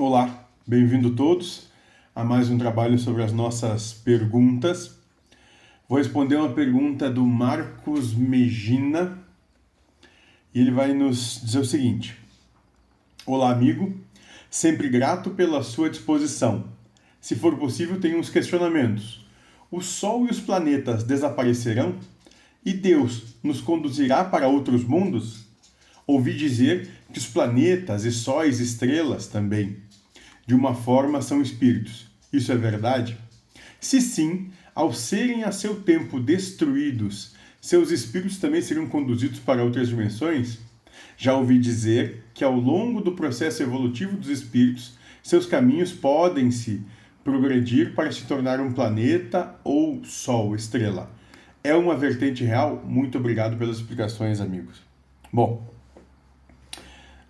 [0.00, 1.66] Olá, bem-vindo todos
[2.14, 4.96] a mais um trabalho sobre as nossas perguntas.
[5.88, 9.18] Vou responder uma pergunta do Marcos Megina
[10.54, 12.16] e ele vai nos dizer o seguinte:
[13.26, 13.92] Olá, amigo,
[14.48, 16.68] sempre grato pela sua disposição.
[17.20, 19.26] Se for possível, tenho uns questionamentos.
[19.68, 21.98] O Sol e os planetas desaparecerão?
[22.64, 25.44] E Deus nos conduzirá para outros mundos?
[26.06, 29.87] Ouvi dizer que os planetas e sóis e estrelas também
[30.48, 32.06] de uma forma são espíritos.
[32.32, 33.18] Isso é verdade?
[33.78, 39.90] Se sim, ao serem a seu tempo destruídos, seus espíritos também seriam conduzidos para outras
[39.90, 40.58] dimensões?
[41.18, 46.82] Já ouvi dizer que ao longo do processo evolutivo dos espíritos, seus caminhos podem se
[47.22, 51.10] progredir para se tornar um planeta ou sol, estrela.
[51.62, 52.82] É uma vertente real?
[52.86, 54.80] Muito obrigado pelas explicações, amigos.
[55.30, 55.68] Bom,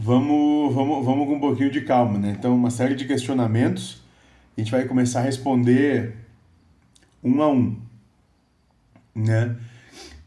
[0.00, 2.34] vamos, vamos, vamos com um pouquinho de calma, né?
[2.38, 4.02] Então, uma série de questionamentos.
[4.56, 6.16] A gente vai começar a responder
[7.22, 7.76] um a um,
[9.14, 9.56] né?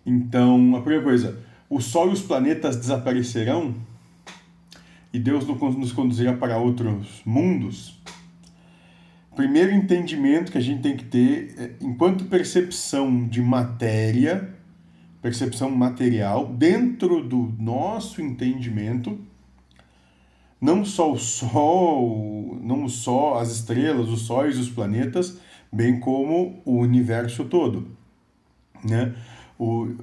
[0.06, 3.76] Então, a primeira coisa, o Sol e os planetas desaparecerão
[5.12, 8.00] e Deus nos conduzirá para outros mundos?
[9.36, 14.54] Primeiro entendimento que a gente tem que ter, é, enquanto percepção de matéria,
[15.22, 19.20] percepção material, dentro do nosso entendimento,
[20.64, 25.38] não só o Sol, não só as estrelas, os sóis, os planetas,
[25.70, 27.90] bem como o universo todo,
[28.82, 29.14] né?
[29.60, 29.94] O,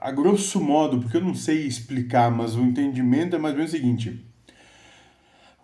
[0.00, 3.74] a grosso modo, porque eu não sei explicar, mas o entendimento é mais ou menos
[3.74, 4.24] o seguinte: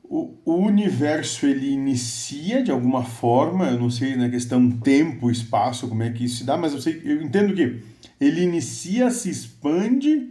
[0.05, 6.03] o, universo ele inicia de alguma forma, eu não sei na questão tempo, espaço, como
[6.03, 7.83] é que isso se dá, mas eu sei, eu entendo que
[8.21, 10.29] ele inicia, se expande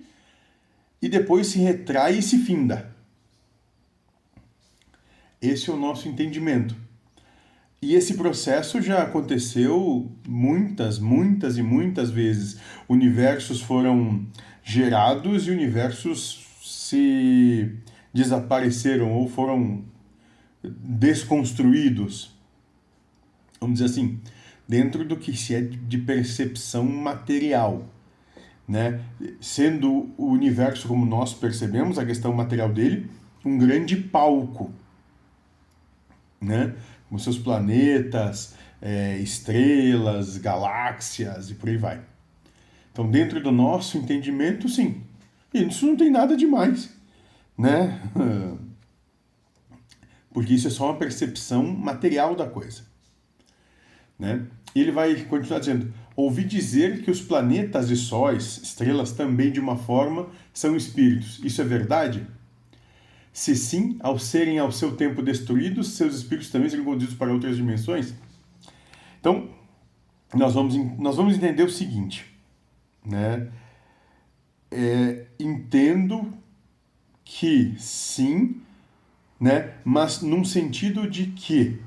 [1.01, 2.98] e depois se retrai e se finda.
[5.41, 6.75] Esse é o nosso entendimento.
[7.81, 12.59] E esse processo já aconteceu muitas, muitas e muitas vezes.
[12.89, 14.25] Universos foram
[14.61, 17.73] gerados e universos se
[18.13, 19.85] desapareceram ou foram
[20.61, 22.35] desconstruídos.
[23.61, 24.19] Vamos dizer assim,
[24.67, 27.87] dentro do que se é de percepção material.
[28.67, 28.99] Né?
[29.39, 33.09] Sendo o universo como nós percebemos, a questão material dele,
[33.45, 34.69] um grande palco
[36.41, 36.75] né?
[37.09, 41.99] com seus planetas, é, estrelas, galáxias e por aí vai.
[42.91, 45.01] Então, dentro do nosso entendimento, sim.
[45.53, 46.89] E isso não tem nada demais,
[47.57, 47.99] né?
[50.31, 52.83] Porque isso é só uma percepção material da coisa,
[54.17, 54.45] né?
[54.75, 59.59] E ele vai continuar dizendo: ouvi dizer que os planetas e sóis, estrelas também de
[59.59, 61.39] uma forma, são espíritos.
[61.43, 62.27] Isso é verdade?
[63.31, 67.55] Se sim, ao serem ao seu tempo destruídos, seus espíritos também serão conduzidos para outras
[67.55, 68.13] dimensões?
[69.19, 69.49] Então,
[70.33, 72.25] nós vamos, nós vamos entender o seguinte,
[73.05, 73.49] né?
[74.71, 76.31] É, entendo
[77.23, 78.61] que sim,
[79.39, 79.73] né?
[79.83, 81.79] Mas num sentido de que,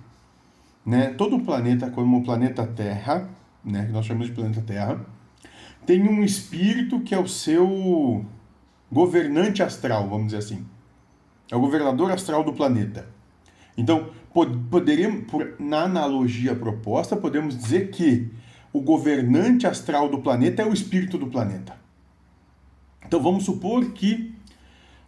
[0.84, 1.10] né?
[1.10, 3.28] Todo planeta, como o planeta Terra,
[3.64, 3.86] né?
[3.86, 5.04] Que nós chamamos de planeta Terra,
[5.86, 8.24] tem um espírito que é o seu
[8.90, 10.66] governante astral, vamos dizer assim.
[11.52, 13.06] É o governador astral do planeta.
[13.76, 14.08] Então,
[14.70, 15.26] poderíamos,
[15.58, 18.30] na analogia proposta, podemos dizer que
[18.72, 21.76] o governante astral do planeta é o espírito do planeta.
[23.06, 24.34] Então, vamos supor que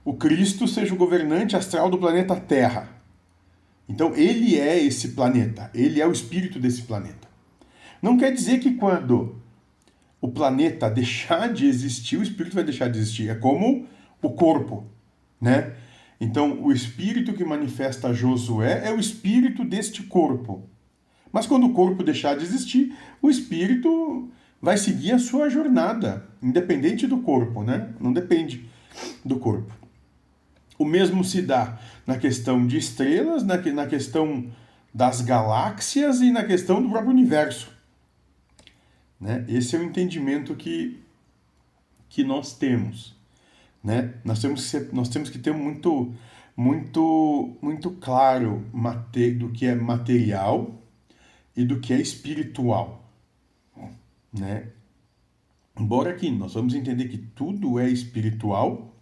[0.04, 2.90] o Cristo seja o governante astral do planeta Terra.
[3.88, 7.26] Então, ele é esse planeta, ele é o espírito desse planeta.
[8.02, 9.40] Não quer dizer que quando
[10.20, 13.30] o planeta deixar de existir, o espírito vai deixar de existir.
[13.30, 13.86] É como
[14.20, 14.84] o corpo,
[15.40, 15.72] né?
[16.24, 20.66] Então, o espírito que manifesta Josué é o espírito deste corpo.
[21.30, 24.30] Mas quando o corpo deixar de existir, o espírito
[24.60, 27.90] vai seguir a sua jornada, independente do corpo, né?
[28.00, 28.64] Não depende
[29.22, 29.70] do corpo.
[30.78, 34.50] O mesmo se dá na questão de estrelas, na, questão
[34.94, 37.70] das galáxias e na questão do próprio universo.
[39.20, 39.44] Né?
[39.46, 41.02] Esse é o entendimento que,
[42.08, 43.14] que nós temos.
[43.84, 44.14] Né?
[44.24, 46.14] Nós, temos que ser, nós temos que ter muito,
[46.56, 48.64] muito, muito claro
[49.38, 50.80] do que é material
[51.54, 53.04] e do que é espiritual.
[54.32, 54.68] Né?
[55.78, 58.96] Embora aqui nós vamos entender que tudo é espiritual,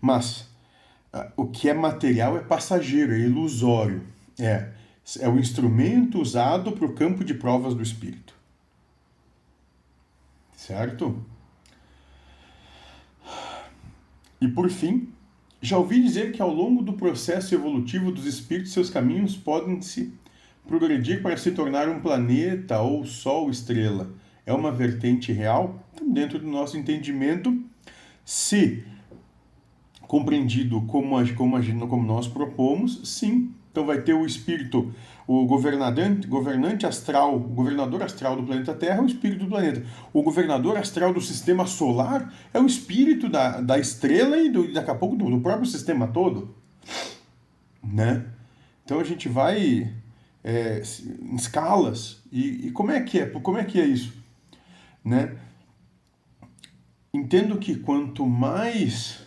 [0.00, 0.42] mas
[1.12, 4.02] uh, o que é material é passageiro, é ilusório.
[4.38, 4.70] É,
[5.18, 8.34] é o instrumento usado para o campo de provas do espírito.
[10.54, 11.24] Certo?
[14.40, 15.08] E por fim,
[15.60, 20.12] Já ouvi dizer que ao longo do processo evolutivo dos espíritos, seus caminhos podem se
[20.66, 24.08] progredir para se tornar um planeta ou sol estrela.
[24.46, 25.84] É uma vertente real?
[25.92, 27.60] Então, dentro do nosso entendimento,
[28.24, 28.84] se
[30.02, 33.52] compreendido como, como, como nós propomos, sim.
[33.70, 34.92] Então vai ter o espírito,
[35.26, 39.84] o governador, governante astral, o governador astral do planeta Terra é o espírito do planeta.
[40.12, 44.90] O governador astral do sistema solar é o espírito da, da estrela e do, daqui
[44.90, 46.54] a pouco do, do próprio sistema todo.
[47.82, 48.24] Né?
[48.84, 49.92] Então a gente vai
[50.42, 50.82] é,
[51.20, 52.22] em escalas.
[52.32, 53.26] E, e, como é que é?
[53.26, 54.14] Como é que é isso?
[55.04, 55.36] Né?
[57.12, 59.22] Entendo que quanto mais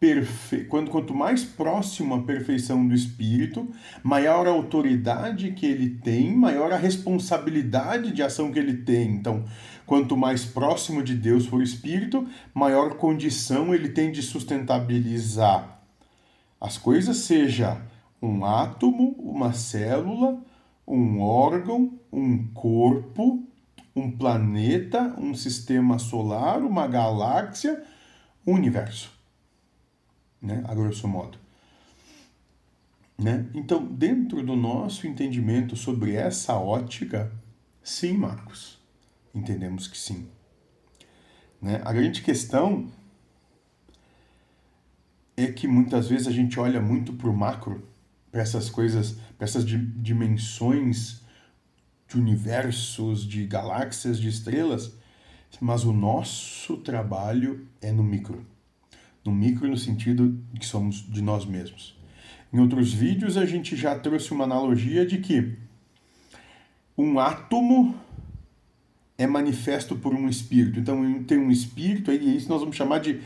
[0.00, 0.64] perfe...
[0.64, 3.68] quando quanto mais próximo à perfeição do espírito,
[4.02, 9.10] maior a autoridade que ele tem, maior a responsabilidade de ação que ele tem.
[9.10, 9.44] Então,
[9.86, 15.78] quanto mais próximo de Deus for o espírito, maior condição ele tem de sustentabilizar
[16.58, 17.82] as coisas, seja
[18.22, 20.42] um átomo, uma célula,
[20.86, 23.42] um órgão, um corpo,
[23.94, 27.82] um planeta, um sistema solar, uma galáxia,
[28.46, 29.19] um universo
[30.40, 31.38] né, a grosso modo.
[33.18, 33.46] Né?
[33.52, 37.30] Então, dentro do nosso entendimento sobre essa ótica,
[37.82, 38.78] sim, Marcos,
[39.34, 40.26] entendemos que sim.
[41.60, 41.82] Né?
[41.84, 42.90] A grande questão
[45.36, 47.86] é que muitas vezes a gente olha muito para o macro,
[48.32, 51.20] para essas coisas, para essas dimensões
[52.08, 54.94] de universos, de galáxias, de estrelas,
[55.60, 58.46] mas o nosso trabalho é no micro
[59.24, 61.96] no micro no sentido que somos de nós mesmos.
[62.52, 65.56] Em outros vídeos a gente já trouxe uma analogia de que
[66.96, 67.94] um átomo
[69.16, 70.80] é manifesto por um espírito.
[70.80, 73.20] Então tem um espírito, e isso nós vamos chamar de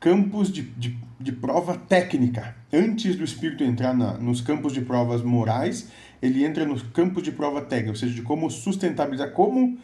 [0.00, 2.56] campos de, de, de prova técnica.
[2.72, 5.90] Antes do espírito entrar na, nos campos de provas morais,
[6.20, 9.78] ele entra nos campos de prova técnica, ou seja, de como sustentabilizar, como,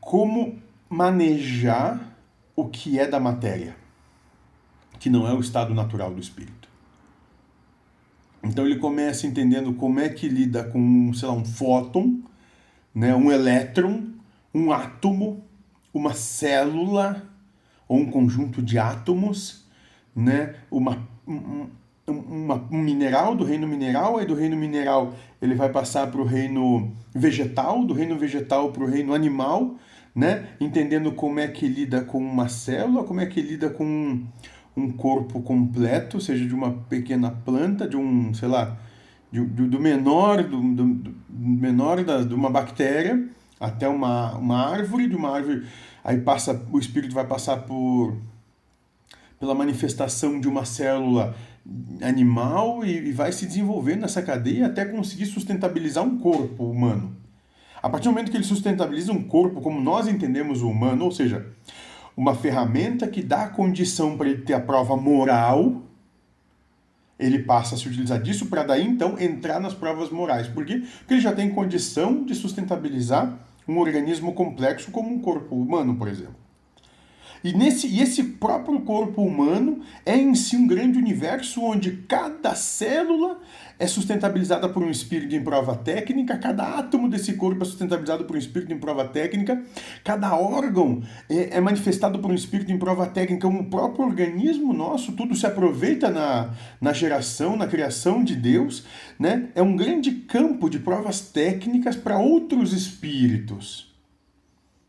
[0.00, 2.09] como manejar
[2.60, 3.76] o que é da matéria,
[4.98, 6.68] que não é o estado natural do espírito.
[8.42, 12.20] Então ele começa entendendo como é que lida com, sei lá, um fóton,
[12.94, 14.08] né, um elétron,
[14.54, 15.44] um átomo,
[15.92, 17.22] uma célula
[17.86, 19.64] ou um conjunto de átomos,
[20.14, 21.68] né, uma, um,
[22.06, 26.24] uma, um mineral do reino mineral, aí do reino mineral ele vai passar para o
[26.24, 29.76] reino vegetal, do reino vegetal para o reino animal,
[30.14, 30.48] né?
[30.60, 34.22] Entendendo como é que lida com uma célula, como é que lida com
[34.76, 38.76] um, corpo completo, seja de uma pequena planta, de um, sei lá,
[39.30, 43.28] de, do menor, do, do, do menor da, de uma bactéria
[43.58, 45.66] até uma, uma árvore, de uma árvore,
[46.02, 48.16] aí passa, o espírito vai passar por
[49.38, 51.34] pela manifestação de uma célula
[52.02, 57.16] animal e, e vai se desenvolvendo nessa cadeia até conseguir sustentabilizar um corpo humano.
[57.82, 61.10] A partir do momento que ele sustentabiliza um corpo como nós entendemos o humano, ou
[61.10, 61.46] seja,
[62.16, 65.82] uma ferramenta que dá a condição para ele ter a prova moral,
[67.18, 70.48] ele passa a se utilizar disso para daí então entrar nas provas morais.
[70.48, 70.82] Por quê?
[70.98, 73.38] Porque ele já tem condição de sustentabilizar
[73.68, 76.49] um organismo complexo como um corpo humano, por exemplo.
[77.42, 82.54] E, nesse, e esse próprio corpo humano é em si um grande universo onde cada
[82.54, 83.40] célula
[83.78, 88.36] é sustentabilizada por um espírito em prova técnica, cada átomo desse corpo é sustentabilizado por
[88.36, 89.62] um espírito em prova técnica,
[90.04, 95.12] cada órgão é, é manifestado por um espírito em prova técnica, o próprio organismo nosso,
[95.12, 98.84] tudo se aproveita na, na geração, na criação de Deus,
[99.18, 99.48] né?
[99.54, 103.90] é um grande campo de provas técnicas para outros espíritos.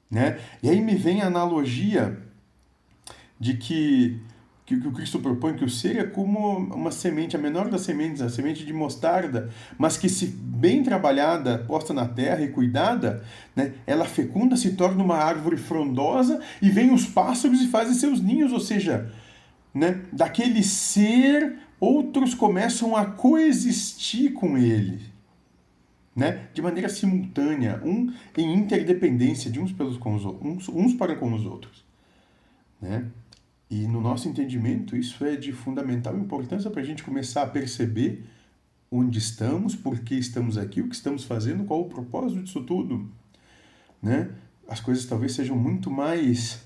[0.09, 0.37] Né?
[0.61, 2.30] E aí me vem a analogia
[3.41, 4.21] de que,
[4.67, 7.81] que, que o Cristo propõe que o ser é como uma semente, a menor das
[7.81, 13.23] sementes, a semente de mostarda, mas que se bem trabalhada, posta na terra e cuidada,
[13.55, 18.21] né, ela fecunda, se torna uma árvore frondosa e vem os pássaros e fazem seus
[18.21, 19.11] ninhos, ou seja,
[19.73, 25.09] né, daquele ser outros começam a coexistir com ele.
[26.13, 26.49] Né?
[26.53, 31.33] de maneira simultânea, um em interdependência de uns pelos com os uns, uns para com
[31.33, 31.85] os outros,
[32.81, 33.05] né?
[33.71, 38.25] E no nosso entendimento, isso é de fundamental importância para a gente começar a perceber
[38.91, 43.09] onde estamos, por que estamos aqui, o que estamos fazendo, qual o propósito disso tudo.
[44.01, 44.29] Né?
[44.67, 46.61] As coisas talvez sejam muito mais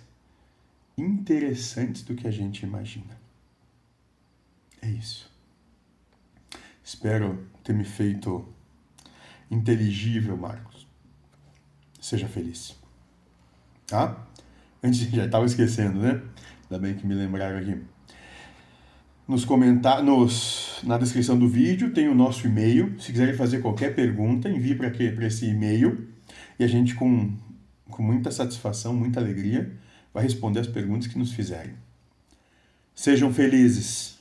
[0.98, 3.16] interessantes do que a gente imagina.
[4.82, 5.32] É isso.
[6.84, 8.50] Espero ter me feito
[9.52, 10.88] inteligível, Marcos.
[12.02, 12.76] Seja feliz.
[13.86, 14.26] Tá?
[14.84, 16.20] Antes já estava esquecendo, né?
[16.69, 17.77] Ainda bem que me lembraram aqui.
[19.27, 23.00] nos comentários, na descrição do vídeo tem o nosso e-mail.
[23.00, 24.91] Se quiserem fazer qualquer pergunta, envie para
[25.25, 26.07] esse e-mail
[26.57, 27.34] e a gente, com,
[27.89, 29.72] com muita satisfação, muita alegria,
[30.13, 31.74] vai responder as perguntas que nos fizerem.
[32.95, 34.14] Sejam felizes!